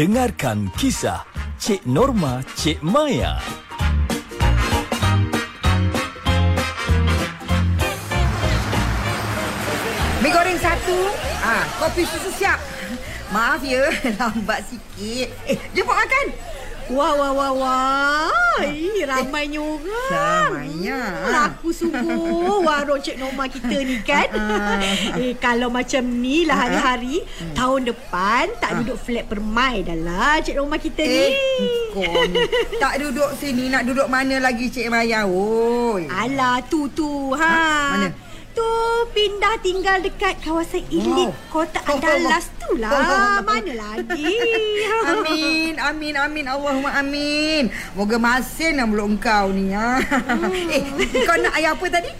[0.00, 1.28] Dengarkan kisah
[1.60, 3.36] Cik Norma Cik Maya.
[10.24, 10.96] Mi goreng satu.
[11.44, 12.56] Ah, kopi susu siap.
[13.36, 15.28] Maaf ya, lambat sikit.
[15.44, 16.32] Eh, jemput makan.
[16.90, 18.60] Wah, wah, wah, wah.
[18.66, 20.10] Ih, ramainya orang.
[20.10, 20.98] Ramainya.
[20.98, 24.26] Hmm, Laku sungguh warung Cik Norma kita ni kan.
[25.22, 27.22] eh, kalau macam ni lah hari-hari,
[27.54, 31.30] tahun depan tak duduk flat permai dah lah Cik Norma kita ni.
[31.30, 32.42] Eh, ni.
[32.82, 35.30] Tak duduk sini, nak duduk mana lagi Cik Maya?
[35.30, 36.10] Oi.
[36.10, 37.30] Alah, tu tu.
[37.38, 37.46] Ha.
[37.46, 37.62] Ha,
[37.94, 38.08] mana?
[38.60, 38.68] Tu
[39.16, 41.48] pindah tinggal dekat kawasan Ilik Wow.
[41.48, 42.92] Kota Oh, Andalas tu oh, lah.
[42.92, 43.40] oh.
[43.40, 44.36] Mana lagi?
[45.10, 46.44] Amin, amin, amin.
[46.44, 47.72] Allahumma amin.
[47.96, 49.72] Moga masin lah mulut engkau ni.
[49.72, 49.96] Ha.
[50.76, 50.82] eh,
[51.24, 52.12] kau nak air apa tadi?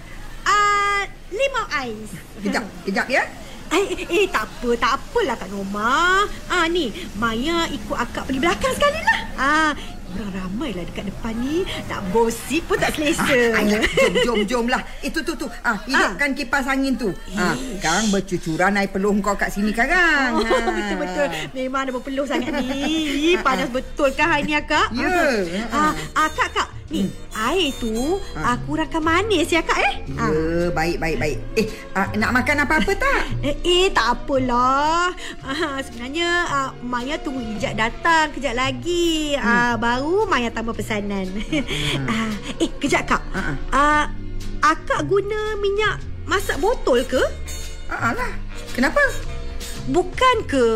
[0.43, 2.11] Ah, limau ais.
[2.41, 3.23] Kejap, kejap ya.
[3.71, 6.25] Eh, eh, eh, tak apa, tak apalah Kak Norma.
[6.49, 9.21] Ah, ni, Maya ikut akak pergi belakang sekali lah.
[9.37, 9.71] Ah,
[10.17, 11.63] orang ramai lah dekat depan ni.
[11.87, 13.23] Nak gosip pun tak selesa.
[13.55, 14.83] Ah, ayah, jom, jom, jom lah.
[15.05, 15.47] Itu, tu, tu.
[15.63, 17.11] Ah, hidupkan kipas angin tu.
[17.37, 20.39] Ah, sekarang bercucuran air peluh kau kat sini sekarang.
[20.39, 21.27] Oh, betul-betul.
[21.53, 23.35] Memang ada berpeluh sangat ni.
[23.41, 24.89] Panas betul kan hari ni akak?
[24.95, 25.45] Ya.
[25.71, 26.70] Ah, ah, kak, kak.
[26.91, 28.59] Ni, air tu ah.
[28.67, 29.95] kurangkan manis ya kak eh?
[30.11, 31.39] Ya, baik, baik, baik.
[31.55, 33.23] Eh, ah, nak makan apa-apa tak?
[33.47, 35.15] Eh, eh tak apalah.
[35.47, 39.39] Ah, sebenarnya ah, Maya tunggu Ijat datang kejap lagi.
[39.39, 41.31] Ah, baru Maya tambah pesanan.
[42.11, 43.23] ah, eh, kejap kak.
[43.71, 44.11] Ah,
[44.59, 47.23] akak guna minyak masak botol ke?
[47.87, 48.35] Ah, lah.
[48.75, 48.99] Kenapa?
[49.87, 50.67] Bukan ke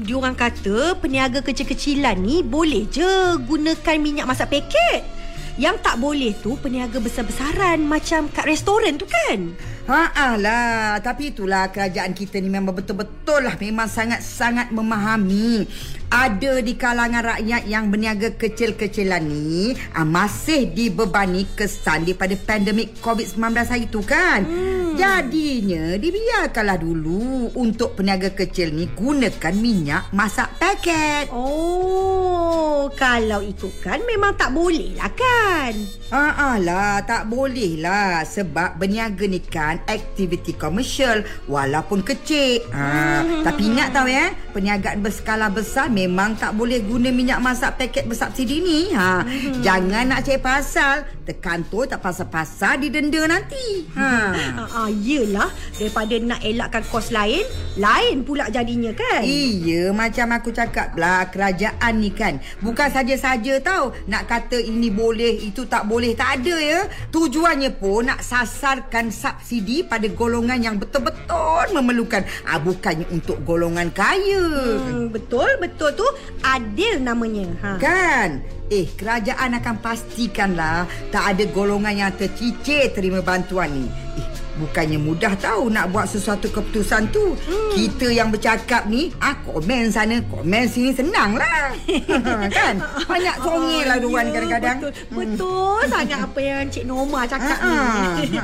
[0.00, 5.19] diorang kata peniaga kecil-kecilan ni boleh je gunakan minyak masak paket?
[5.58, 9.56] Yang tak boleh tu peniaga besar-besaran macam kat restoran tu kan?
[9.90, 15.66] Ha lah, tapi itulah kerajaan kita ni memang betul-betul lah memang sangat-sangat memahami.
[16.10, 23.42] Ada di kalangan rakyat yang berniaga kecil-kecilan ni ah, masih dibebani kesan daripada pandemik COVID-19
[23.66, 24.46] hari tu kan.
[24.46, 24.89] Hmm.
[25.00, 31.32] Jadinya dibiarkanlah dulu untuk peniaga kecil ni gunakan minyak masak paket.
[31.32, 35.72] Oh, kalau ikutkan memang tak boleh lah kan?
[36.10, 42.66] Ah lah, tak boleh lah sebab berniaga ni kan aktiviti komersial walaupun kecil.
[42.74, 48.10] Ha, tapi ingat tahu ya, perniagaan berskala besar memang tak boleh guna minyak masak paket
[48.10, 48.80] bersubsidi ni.
[48.90, 49.22] Ha,
[49.64, 53.88] jangan nak cari pasal, terkantor tak pasal-pasal didenda nanti.
[53.96, 54.12] Ha.
[54.60, 57.46] Ah, ah, yelah, daripada nak elakkan kos lain,
[57.78, 59.22] lain pula jadinya kan?
[59.22, 65.42] Iya, macam aku cakap lah kerajaan ni kan bukan saja-saja tahu nak kata ini boleh,
[65.42, 66.80] itu tak boleh, tak ada ya.
[67.10, 72.22] Tujuannya pun nak sasarkan subsidi pada golongan yang betul-betul memerlukan.
[72.46, 74.44] Ah bukannya untuk golongan kaya.
[74.80, 76.06] Hmm, betul, betul tu
[76.44, 77.46] adil namanya.
[77.64, 77.70] Ha.
[77.80, 78.30] Kan?
[78.70, 83.86] Eh, kerajaan akan pastikanlah tak ada golongan yang tercicir terima bantuan ni.
[84.14, 84.26] Eh,
[84.60, 87.32] bukannya mudah tahu nak buat sesuatu keputusan tu.
[87.32, 87.72] Hmm.
[87.72, 91.72] Kita yang bercakap ni, ah komen sana, komen sini senang lah.
[92.56, 92.74] kan?
[93.08, 94.78] Banyak songil lah diorang ya, kadang-kadang.
[94.84, 98.38] Betul, betul sangat apa yang Cik Norma cakap Ah, ah, ni.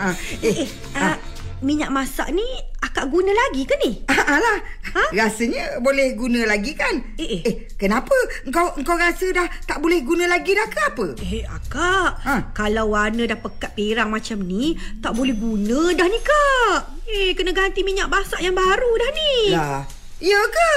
[0.45, 1.17] Eh, eh, ah,
[1.65, 2.45] minyak masak ni
[2.85, 4.05] akak guna lagi ke ni?
[4.09, 4.59] Ah, Alah,
[4.97, 5.05] Ha?
[5.13, 7.17] rasanya boleh guna lagi kan?
[7.17, 7.43] Eh, eh.
[7.45, 8.13] eh kenapa?
[8.45, 11.07] Engkau engkau rasa dah tak boleh guna lagi dah ke apa?
[11.21, 12.11] Eh, akak.
[12.25, 12.35] Ha?
[12.53, 16.81] Kalau warna dah pekat perang macam ni, tak boleh guna dah ni, kak.
[17.07, 19.35] Eh, kena ganti minyak masak yang baru dah ni.
[19.53, 19.81] Lah,
[20.21, 20.73] ya ke?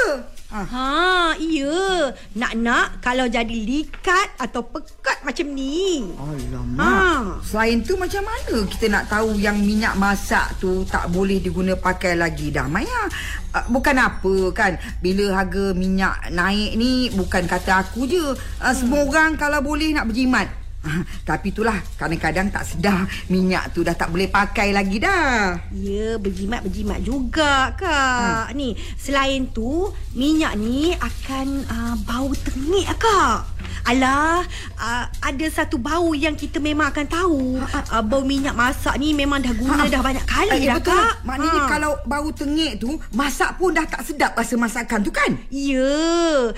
[0.50, 0.66] Ha.
[0.66, 2.10] Ha, iya.
[2.34, 6.02] Nak-nak kalau jadi likat atau pekat macam ni.
[6.18, 7.38] Alamak.
[7.38, 7.46] Ha.
[7.46, 12.18] Selain tu macam mana kita nak tahu yang minyak masak tu tak boleh diguna pakai
[12.18, 13.06] lagi dah Maya?
[13.54, 18.34] Uh, bukan apa kan bila harga minyak naik ni bukan kata aku je.
[18.58, 20.59] Uh, semua orang kalau boleh nak berjimat.
[21.30, 25.60] Tapi itulah kadang-kadang tak sedar minyak tu dah tak boleh pakai lagi dah.
[25.72, 28.50] Ya, berjimat-berjimat juga, Kak.
[28.50, 28.54] Ha.
[28.54, 33.60] Ni, selain tu, minyak ni akan uh, bau tengik, Kak.
[33.82, 34.44] Alah,
[34.76, 37.42] uh, ada satu bau yang kita memang akan tahu.
[37.60, 39.90] Uh, bau minyak masak ni memang dah guna Ha.
[39.90, 40.94] dah banyak kali Eh, dah, betul.
[40.94, 41.14] Kak.
[41.24, 41.70] Maknanya Ha.
[41.70, 45.32] kalau bau tengik tu masak pun dah tak sedap rasa masakan tu kan?
[45.50, 45.90] Ya,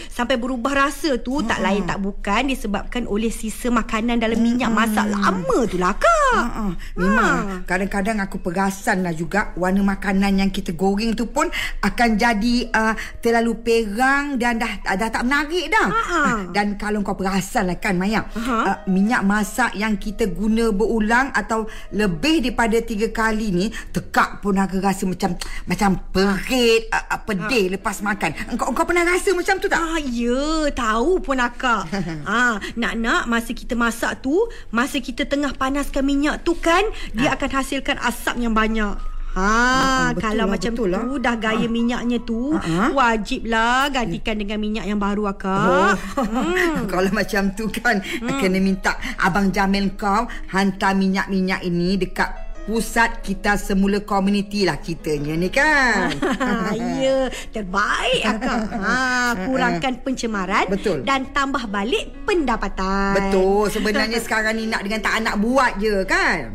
[0.08, 5.08] sampai berubah rasa tu tak lain tak bukan disebabkan oleh sisa makanan dalam minyak masak
[5.08, 6.20] lama tu lah, Kak.
[6.32, 6.66] Ha, ha.
[6.96, 7.36] Memang
[7.68, 11.52] kadang-kadang aku perasan lah juga warna makanan yang kita goreng tu pun
[11.84, 15.88] akan jadi uh, terlalu perang dan dah dah tak menarik dah.
[15.92, 16.22] Ha, ha.
[16.50, 21.70] Dan kalau kau perasan lah kan Maya uh, Minyak masak yang kita guna berulang Atau
[21.94, 25.38] lebih daripada tiga kali ni Tekak pun aku rasa macam
[25.70, 29.78] Macam perit uh, uh, Pedih lepas makan Kau, kau pernah rasa macam tu tak?
[29.78, 31.84] Ah, ya, tahu pun akak.
[32.30, 34.36] ah, nak-nak masa kita masak tu,
[34.74, 36.82] masa kita tengah panaskan minyak tu kan,
[37.14, 39.12] dia akan hasilkan asap yang banyak.
[39.32, 41.04] Ha, betul kalau lah, macam betul tu lah.
[41.24, 42.92] dah gaya minyaknya tu, ah.
[42.92, 45.72] wajiblah gantikan dengan minyak yang baru akak.
[45.72, 45.96] Oh,
[46.92, 48.44] kalau macam tu kan hmm.
[48.44, 52.28] kena minta abang Jamil kau hantar minyak-minyak ini dekat
[52.66, 56.14] pusat kita semula komuniti lah kitanya ni kan.
[57.02, 58.60] ya, terbaik akak.
[58.82, 61.06] Ha, kurangkan pencemaran Betul.
[61.06, 63.14] dan tambah balik pendapatan.
[63.14, 63.70] Betul.
[63.70, 66.50] Sebenarnya sekarang ni nak dengan tak nak buat je kan.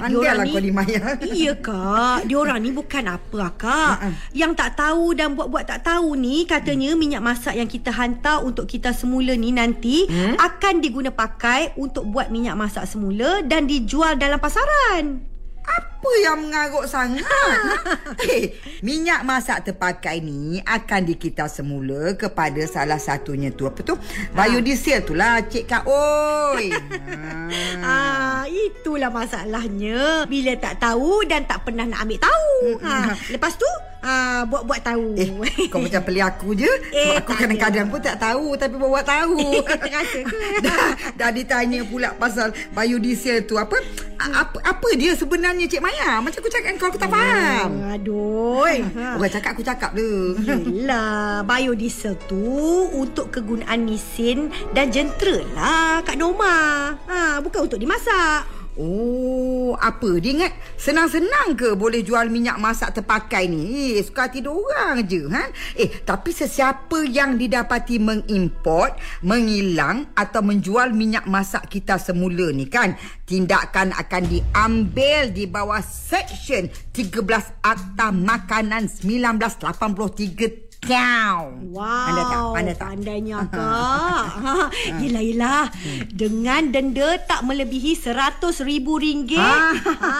[0.00, 1.16] Andai lah kau ni Maya.
[1.20, 3.96] Iya kak Diorang ni bukan apa kak
[4.32, 8.64] Yang tak tahu dan buat-buat tak tahu ni Katanya minyak masak yang kita hantar Untuk
[8.64, 10.36] kita semula ni nanti Hmm?
[10.40, 15.13] Akan diguna pakai Untuk buat minyak masak semula Dan dijual dalam pasaran
[15.64, 17.24] Apa yang mengarut sangat?
[18.28, 18.52] eh,
[18.84, 23.96] minyak masak terpakai ni akan dikita semula kepada salah satunya tu apa tu?
[24.36, 26.68] Biodiesel tu lah Cik Kak Oi.
[27.80, 28.44] Ah, ha.
[28.44, 30.28] itulah masalahnya.
[30.28, 32.54] Bila tak tahu dan tak pernah nak ambil tahu.
[32.84, 33.68] Ha, lepas tu
[34.04, 35.16] ah buat-buat tahu.
[35.16, 35.28] Eh,
[35.72, 36.68] kau macam pelik aku je.
[36.92, 39.64] Eh, aku kadang-kadang pun tak tahu tapi buat tahu.
[39.64, 39.90] Ke?
[40.64, 43.80] dah, dah ditanya pula pasal biodiesel tu apa?
[44.20, 46.20] Apa apa dia sebenarnya Cik Maya?
[46.20, 47.70] Macam aku cakap kau aku tak faham.
[47.96, 48.68] Aduh.
[48.68, 49.16] Ha.
[49.18, 50.36] Orang cakap aku cakap tu.
[50.44, 52.44] Yelah, biodiesel tu
[52.92, 56.92] untuk kegunaan mesin dan jentera lah Kak Norma.
[57.08, 58.63] Ha, bukan untuk dimasak.
[58.74, 60.18] Oh, apa?
[60.18, 63.94] Dia ingat senang-senang ke boleh jual minyak masak terpakai ni?
[63.94, 65.46] Eh, suka hati orang je, ha?
[65.78, 72.98] Eh, tapi sesiapa yang didapati mengimport, mengilang atau menjual minyak masak kita semula ni kan,
[73.30, 81.48] tindakan akan diambil di bawah Seksyen 13 Akta Makanan 1983 Kau.
[81.72, 82.06] Wow.
[82.06, 82.40] Pandai tak?
[82.54, 82.88] Pandai tak?
[82.94, 84.24] Pandainya kak.
[84.38, 84.54] ha,
[85.00, 85.62] yelah, yelah.
[86.12, 89.40] Dengan denda tak melebihi seratus ribu ringgit.
[89.40, 89.72] Ah.
[89.74, 90.12] Ha,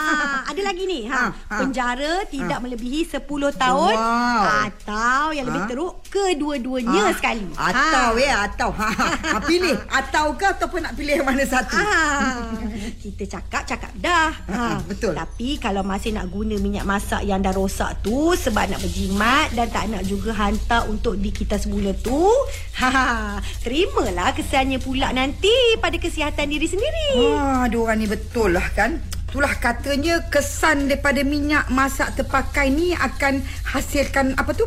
[0.50, 1.05] ada lagi ni.
[1.06, 1.31] Ha, ah.
[1.61, 3.22] penjara tidak melebihi 10
[3.55, 3.94] tahun.
[3.94, 4.43] Wow.
[4.66, 5.69] Atau yang lebih Ah.
[5.69, 7.46] teruk, kedua-duanya sekali.
[7.55, 8.70] Atau ya, atau.
[8.75, 8.88] Ha,
[9.37, 9.76] ha, pilih.
[9.87, 11.76] Atau ke ataupun nak pilih mana satu?
[11.76, 12.50] Ah,
[13.05, 14.32] kita cakap cakap dah.
[14.49, 15.12] Ah, betul.
[15.12, 19.69] Tapi kalau masih nak guna minyak masak yang dah rosak tu sebab nak berjimat dan
[19.69, 20.53] tak nak juga hantar
[20.90, 22.16] untuk di kita semula tu,
[22.80, 27.08] ha, terimalah kesiannya pula nanti pada kesihatan diri sendiri.
[27.34, 29.00] Ah, dia ni betul lah kan.
[29.34, 34.62] Itulah katanya kesan daripada minyak masak terpakai ni akan hasilkan apa tu?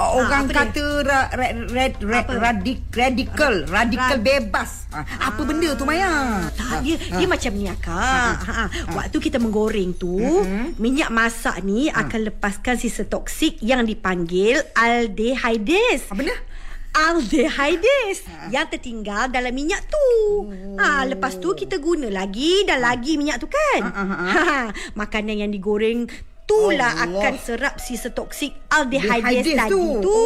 [0.00, 0.58] Orang apa dia?
[0.64, 2.32] kata ra, ra, red, red, Apa?
[2.34, 4.70] radik, radikal, radikal Rad- bebas.
[4.88, 6.40] Ha, apa benda tu Maya?
[6.50, 8.36] Tak, dia, Ha, dia macam ni akak.
[8.40, 8.64] Ha, ha.
[8.90, 10.66] Waktu kita menggoreng tu, Mm-hmm.
[10.76, 12.00] minyak masak ni Ha.
[12.02, 16.06] akan lepaskan sisa toksik yang dipanggil aldehydes.
[16.06, 16.36] Apa benda?
[16.90, 18.18] aldehydes
[18.48, 20.08] yang tertinggal dalam minyak tu.
[20.74, 23.80] Ha, lepas tu kita guna lagi dan lagi minyak tu kan.
[23.80, 24.26] Ah, ah, ah.
[24.26, 24.58] Ha,
[24.94, 26.10] makanan yang digoreng
[26.50, 27.20] itulah Allah.
[27.20, 29.84] akan serap sisa toksik aldehydes Dehydes tadi tu.
[30.00, 30.20] tu.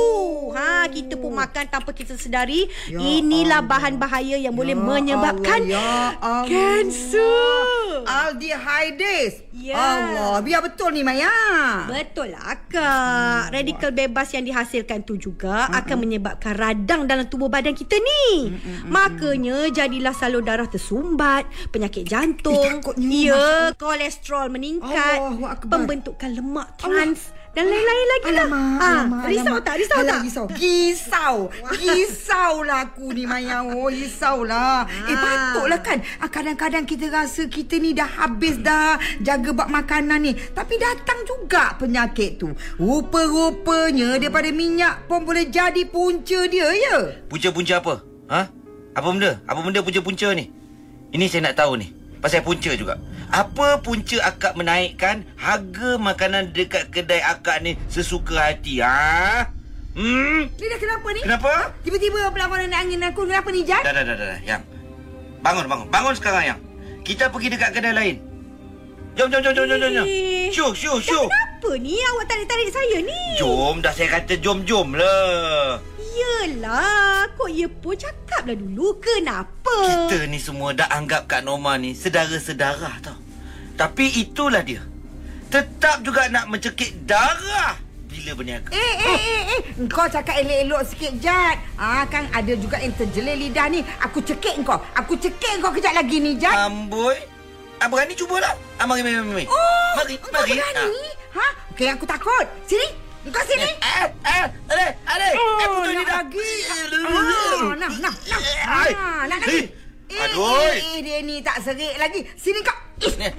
[0.50, 2.64] Ha, kita pun makan tanpa kita sedari.
[2.86, 3.70] Ya inilah Allah.
[3.70, 6.46] bahan bahaya yang boleh Ya menyebabkan Allah, ya Allah.
[6.46, 7.84] kanser.
[8.04, 9.32] Aldehydes.
[9.54, 9.74] Ya.
[9.74, 11.30] Allah, biar betul ni Maya.
[11.86, 17.46] Betul lah Kak Radikal bebas yang dihasilkan tu juga mm Akan menyebabkan radang dalam tubuh
[17.46, 25.18] badan kita ni mm Makanya jadilah salur darah tersumbat Penyakit jantung Eh, Ya, kolesterol meningkat
[25.22, 25.44] Allahu
[26.14, 27.20] Pembentukan lemak trans
[27.54, 29.62] Dan lain-lain lagi lah Alamak, Ah, alamak, Risau alamak.
[29.62, 29.74] tak?
[29.78, 30.20] Risau Alah, tak?
[30.22, 30.46] Risau.
[30.50, 31.36] Risau.
[31.70, 33.58] Risau lah aku ni Maya.
[33.62, 34.82] Oh, risau lah.
[35.00, 35.18] Eh, Ah.
[35.54, 35.98] patutlah kan.
[36.18, 40.32] Ah, Kadang-kadang kita rasa kita ni dah habis dah jaga bak makanan ni.
[40.34, 42.50] Tapi datang juga penyakit tu.
[42.76, 47.22] Rupa-rupanya daripada minyak pun boleh jadi punca dia, ya?
[47.24, 47.94] Punca-punca apa?
[48.28, 48.40] Ha?
[48.92, 49.38] Apa benda?
[49.44, 50.50] Apa benda punca-punca ni?
[51.10, 51.94] Ini saya nak tahu ni.
[52.18, 52.98] Pasal punca juga.
[53.34, 58.78] Apa punca akak menaikkan harga makanan dekat kedai akak ni sesuka hati?
[58.78, 59.50] Ha?
[59.98, 60.46] Hmm?
[60.54, 61.20] Ni dah kenapa ni?
[61.26, 61.74] Kenapa?
[61.82, 63.26] Tiba-tiba berlawanan angin aku.
[63.26, 63.82] Kenapa ni, Jan?
[63.82, 64.38] Dah, dah, dah, dah.
[64.46, 64.62] Yang.
[65.42, 65.86] Bangun, bangun.
[65.90, 66.60] Bangun sekarang, Yang.
[67.02, 68.16] Kita pergi dekat kedai lain.
[69.18, 69.92] Jom, jom, jom, jom, jom, jom.
[69.98, 70.06] jom.
[70.54, 73.22] Syuh, syuh, Dah kenapa ni awak tarik-tarik saya ni?
[73.34, 75.82] Jom, dah saya kata jom, jom lah.
[76.14, 80.06] Yelah, kok ya pun cakaplah dulu kenapa?
[80.06, 83.23] Kita ni semua dah anggap Kak Norma ni sedara-sedara tau.
[83.74, 84.82] Tapi itulah dia.
[85.50, 87.78] Tetap juga nak mencekik darah.
[88.06, 88.70] gila berniaga.
[88.70, 89.60] Eh, eh, eh, eh.
[89.90, 91.58] Kau cakap elok-elok sikit, Jad.
[91.74, 93.82] Ah, kan ada juga yang terjelir lidah ni.
[93.98, 94.78] Aku cekik kau.
[94.94, 96.54] Aku cekik kau kejap lagi ni, Jad.
[96.54, 97.18] Amboi.
[97.82, 98.54] Ah, berani cubalah.
[98.78, 99.46] Ah, mari, mari, mari.
[99.50, 100.54] oh, mari, kau mari.
[100.54, 101.02] berani?
[101.34, 101.46] Ha?
[101.74, 102.46] Okey, aku takut.
[102.64, 102.86] Sini.
[103.26, 103.66] Kau sini.
[103.82, 105.26] Ah, ah, ada, ada.
[105.34, 106.16] Oh, eh, putus lidah.
[106.22, 106.38] lagi.
[106.38, 108.40] Eh, Ah, nah, nah, nah.
[108.94, 109.66] Ah, nak lagi.
[110.06, 110.54] Eh, aduh.
[110.70, 112.22] Eh, eh, dia ni tak serik lagi.
[112.38, 112.78] Sini kau.
[113.00, 113.32] Eh,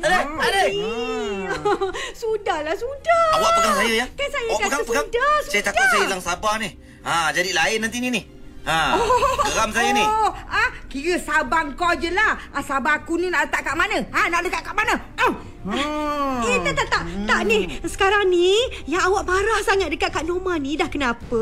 [0.00, 0.62] ada.
[2.20, 3.26] Sudahlah, sudah.
[3.36, 4.06] Awak pegang saya ya.
[4.08, 5.04] Kan saya Awak kata pegang, pegang.
[5.04, 5.62] sudah, Saya sudah.
[5.64, 6.70] takut saya hilang sabar ni.
[7.04, 8.22] Ha, jadi lain nanti ni ni.
[8.64, 8.96] Ha,
[9.44, 10.00] geram saya ni.
[10.00, 12.40] Oh, ah, kira sabang kau je lah.
[12.48, 14.00] Ah, sabar aku ni nak letak kat mana?
[14.08, 14.94] Ha, nak letak kat mana?
[15.20, 15.32] Oh.
[15.64, 16.40] Hmm.
[16.44, 17.02] Eh, tak, tak, tak.
[17.24, 17.80] Tak ni.
[17.88, 18.52] Sekarang ni,
[18.84, 21.40] yang awak marah sangat dekat Kak Norma ni dah kenapa?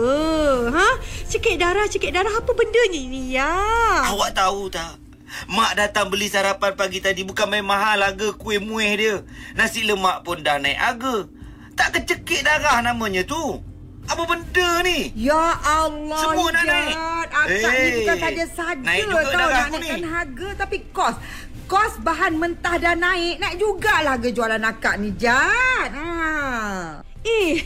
[0.70, 0.88] Ha?
[1.26, 3.50] Cekik darah, cekik darah apa benda ni ni ya?
[4.14, 5.01] Awak tahu tak?
[5.46, 9.14] Mak datang beli sarapan pagi tadi bukan main mahal harga kuih muih dia.
[9.52, 11.26] Nasi lemak pun dah naik harga.
[11.72, 13.60] Tak kecekik darah namanya tu.
[14.02, 15.14] Apa benda ni?
[15.14, 16.68] Ya Allah Semua nak Jad.
[16.68, 16.96] naik.
[17.22, 20.08] Akak ni Eh, bukan saja saja naik juga tau darah nak aku naikkan ni.
[20.10, 21.16] harga Tapi kos
[21.64, 26.10] Kos bahan mentah dah naik Naik jugalah harga jualan akak ni Jad ha.
[27.22, 27.62] Eh,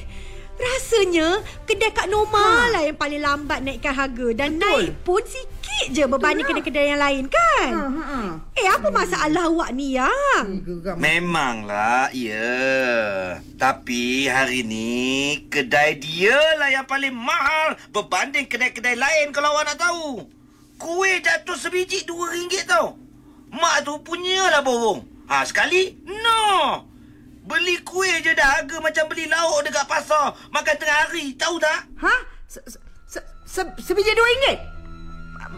[0.55, 4.27] rasanya kedai Kak Norma lah yang paling lambat naikkan harga.
[4.37, 4.63] Dan Betul.
[4.63, 5.56] naik pun sikit
[5.93, 6.65] je berbanding Betul lah.
[6.65, 7.71] kedai-kedai yang lain kan?
[7.73, 8.21] Ha, ha, ha.
[8.57, 10.11] Eh, apa masalah awak ni ya?
[10.65, 10.97] Geram.
[10.99, 12.55] Memanglah, ya.
[13.57, 14.93] Tapi hari ni
[15.47, 20.27] kedai dia lah yang paling mahal berbanding kedai-kedai lain kalau awak nak tahu.
[20.77, 23.01] Kuih jatuh sebiji dua ringgit tau.
[23.49, 25.01] Mak tu punyalah borong.
[25.27, 25.97] Ha, sekali?
[26.05, 26.85] No.
[27.47, 30.35] Beli kuih je dah harga macam beli lauk dekat pasar.
[30.51, 31.87] Makan tengah hari, tahu tak?
[32.03, 32.15] Ha?
[32.51, 34.59] Se, se, se, se, sebiji dua ringgit?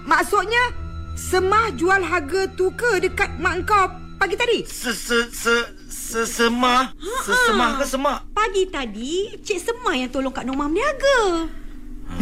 [0.09, 0.88] Maksudnya
[1.19, 4.62] Semah jual harga tu ke dekat mak kau pagi tadi?
[4.65, 6.95] Se se se sesemah,
[7.27, 8.19] sesemah ke semak?
[8.31, 11.50] Pagi tadi, Cik Semai yang tolong Kak Norma berniaga.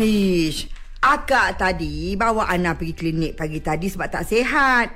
[0.00, 0.72] Hish,
[1.04, 4.88] akak tadi bawa Ana pergi klinik pagi tadi sebab tak sihat.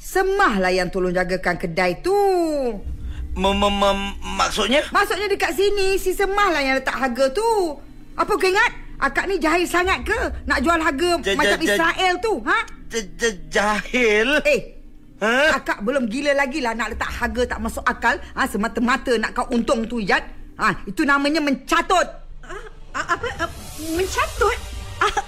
[0.00, 2.16] Semah lah yang tolong jagakan kedai tu.
[3.36, 4.88] Maksudnya?
[4.90, 7.78] Maksudnya dekat sini, si Semah lah yang letak harga tu.
[8.16, 8.81] Apa kau ingat?
[9.02, 10.14] Akak ni jahil sangat ke?
[10.46, 12.58] Nak jual harga Ja- macam ja- Israel tu, ha?
[12.86, 14.28] J- j- Jahil?
[14.44, 14.60] Eh,
[15.18, 15.54] Ha?
[15.54, 18.18] akak belum gila lagi lah nak letak harga tak masuk akal.
[18.32, 20.22] Ha, semata-mata nak kau untung tu, Ijat.
[20.54, 22.06] Ha, itu namanya mencatut.
[22.42, 23.26] Ah, ah, apa?
[23.92, 24.58] Mencatut?
[24.98, 25.24] Ah, ah,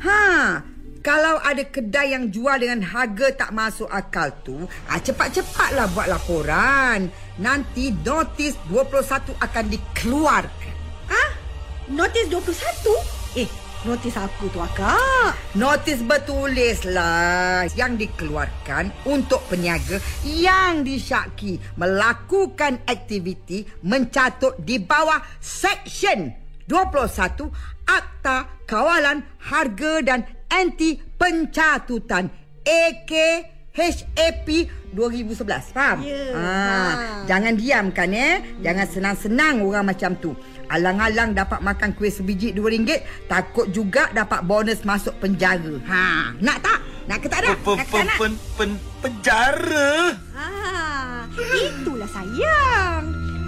[0.02, 0.24] Ha.
[1.06, 7.14] Kalau ada kedai yang jual dengan harga tak masuk akal tu, ha, cepat-cepatlah buat laporan.
[7.38, 10.76] Nanti notis 21 akan dikeluarkan.
[11.06, 11.30] Ah,
[11.94, 13.38] notis 21?
[13.38, 13.46] Eh,
[13.86, 15.38] notis apa tu akak?
[15.54, 26.34] Notis bertulis lah yang dikeluarkan untuk peniaga yang disyaki melakukan aktiviti mencatut di bawah Seksyen
[26.66, 27.46] 21
[27.86, 32.34] Akta Kawalan Harga dan Anti Pencatutan
[32.66, 34.50] AKHAP
[34.98, 35.76] 2011.
[35.78, 36.02] Faham?
[36.02, 37.22] Ya, ha, faham.
[37.30, 38.42] jangan diam kan eh.
[38.66, 40.34] Jangan senang-senang orang macam tu.
[40.70, 42.92] Alang-alang dapat makan kuih sebiji RM2,
[43.30, 45.78] takut juga dapat bonus masuk penjara.
[45.86, 46.80] Ha, nak tak?
[47.06, 47.58] Nak ke tak nak?
[47.62, 48.18] Pen, Nak pen, nak?
[48.18, 48.70] pen, pen,
[49.02, 49.94] penjara?
[50.34, 53.06] Ah, itulah sayang.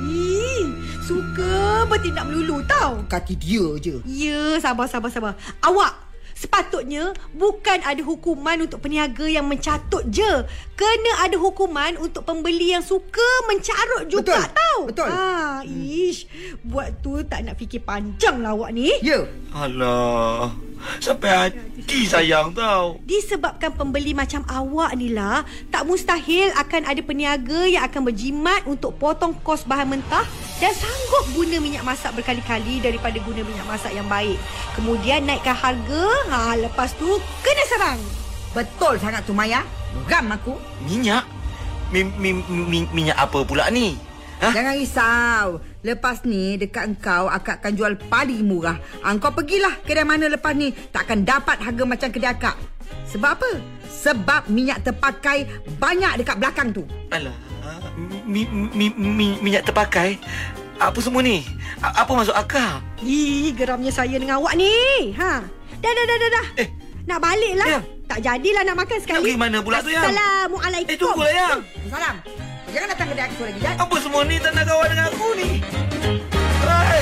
[0.07, 0.71] Ih,
[1.01, 3.01] suka bertindak melulu tau.
[3.09, 3.97] Kaki dia je.
[4.05, 5.33] Ya, sabar, sabar, sabar.
[5.65, 6.06] Awak
[6.37, 10.45] sepatutnya bukan ada hukuman untuk peniaga yang mencatut je.
[10.77, 14.79] Kena ada hukuman untuk pembeli yang suka mencarut juga Betul, tau.
[14.85, 15.09] betul.
[15.09, 16.29] Ah, ish,
[16.61, 18.93] buat tu tak nak fikir panjang lah awak ni.
[19.01, 19.25] Ya.
[19.57, 20.53] Alah,
[20.97, 22.97] Sampai hati sayang tau.
[23.05, 28.95] Disebabkan pembeli macam awak ni lah, tak mustahil akan ada peniaga yang akan berjimat untuk
[28.97, 30.25] potong kos bahan mentah
[30.57, 34.37] dan sanggup guna minyak masak berkali-kali daripada guna minyak masak yang baik.
[34.73, 37.07] Kemudian naikkan harga, ha, lepas tu
[37.45, 37.99] kena serang.
[38.57, 39.61] Betul sangat tu Maya.
[40.09, 40.57] Geram aku.
[40.85, 41.25] Minyak?
[41.93, 44.06] Mi, mi, mi, minyak apa pula ni?
[44.37, 44.53] Ha?
[44.53, 45.45] Jangan risau.
[45.81, 48.77] Lepas ni dekat engkau akak akan jual paling murah.
[49.01, 50.69] Engkau pergilah kedai mana lepas ni.
[50.69, 52.55] Takkan dapat harga macam kedai akak.
[53.09, 53.51] Sebab apa?
[53.87, 55.49] Sebab minyak terpakai
[55.81, 56.85] banyak dekat belakang tu.
[57.09, 57.33] Alah,
[58.29, 60.21] mi, mi, mi, minyak terpakai?
[60.77, 61.41] Apa semua ni?
[61.81, 62.85] A- apa maksud akak?
[63.01, 64.69] Ih, geramnya saya dengan awak ni.
[65.17, 65.41] Ha.
[65.81, 66.29] Dah, dah, dah, dah.
[66.29, 66.47] dah.
[66.61, 66.69] Eh.
[67.09, 67.67] Nak balik lah.
[67.79, 67.85] Yang.
[68.07, 69.17] Tak jadilah nak makan sekali.
[69.17, 70.03] Nak pergi mana pula tu, Yang?
[70.05, 70.91] Assalamualaikum.
[70.93, 71.59] Eh, tunggulah, Yang.
[71.89, 72.15] Salam.
[72.67, 73.71] Jangan datang kedai aku lagi, ya?
[73.79, 75.49] Apa semua ni tak nak kawan dengan aku ni?
[76.67, 77.01] Hai.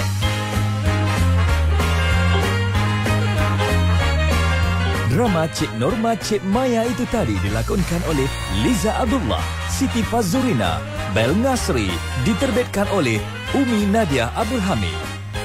[5.10, 8.28] Drama Cik Norma Cik Maya itu tadi dilakonkan oleh
[8.62, 9.42] Liza Abdullah,
[9.72, 10.78] Siti Fazurina,
[11.18, 11.90] Bel Nasri,
[12.28, 13.18] diterbitkan oleh
[13.58, 14.94] Umi Nadia Abdul Hamid.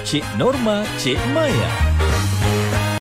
[0.05, 1.90] Cik Norma Cik Maya.